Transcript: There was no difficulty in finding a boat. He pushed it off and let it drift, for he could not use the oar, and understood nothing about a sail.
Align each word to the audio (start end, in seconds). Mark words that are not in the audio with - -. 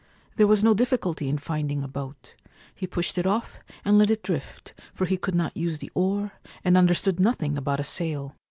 There 0.35 0.47
was 0.47 0.63
no 0.63 0.73
difficulty 0.73 1.29
in 1.29 1.37
finding 1.37 1.83
a 1.83 1.87
boat. 1.87 2.33
He 2.73 2.87
pushed 2.87 3.19
it 3.19 3.27
off 3.27 3.59
and 3.85 3.99
let 3.99 4.09
it 4.09 4.23
drift, 4.23 4.73
for 4.95 5.05
he 5.05 5.15
could 5.15 5.35
not 5.35 5.55
use 5.55 5.77
the 5.77 5.91
oar, 5.93 6.31
and 6.65 6.75
understood 6.75 7.19
nothing 7.19 7.55
about 7.55 7.79
a 7.79 7.83
sail. 7.83 8.35